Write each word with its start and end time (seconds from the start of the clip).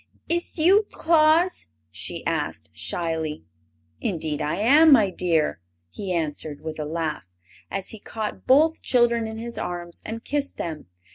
"Is 0.27 0.57
you 0.57 0.87
Tlaus?" 0.91 1.67
she 1.91 2.25
asked, 2.25 2.71
shyly. 2.73 3.43
"Indeed 3.99 4.41
I 4.41 4.55
am, 4.55 4.91
my 4.91 5.11
dear!" 5.11 5.59
he 5.91 6.11
answered, 6.11 6.61
with 6.61 6.79
a 6.79 6.85
laugh, 6.85 7.27
as 7.69 7.89
he 7.89 7.99
caught 7.99 8.47
both 8.47 8.81
children 8.81 9.27
in 9.27 9.37
his 9.37 9.59
arms 9.59 10.01
and 10.03 10.25
kissed 10.25 10.57
them. 10.57 10.87